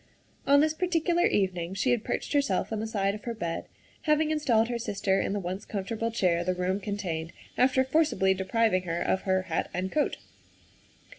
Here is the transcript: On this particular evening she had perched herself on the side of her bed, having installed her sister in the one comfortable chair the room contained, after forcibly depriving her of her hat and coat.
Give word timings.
On 0.47 0.61
this 0.61 0.73
particular 0.73 1.27
evening 1.27 1.75
she 1.75 1.91
had 1.91 2.03
perched 2.03 2.33
herself 2.33 2.73
on 2.73 2.79
the 2.79 2.87
side 2.87 3.13
of 3.13 3.25
her 3.25 3.35
bed, 3.35 3.65
having 4.05 4.31
installed 4.31 4.67
her 4.67 4.79
sister 4.79 5.21
in 5.21 5.31
the 5.31 5.39
one 5.39 5.59
comfortable 5.59 6.09
chair 6.09 6.43
the 6.43 6.55
room 6.55 6.79
contained, 6.79 7.31
after 7.55 7.83
forcibly 7.83 8.33
depriving 8.33 8.81
her 8.85 8.99
of 8.99 9.21
her 9.29 9.43
hat 9.43 9.69
and 9.75 9.91
coat. 9.91 10.17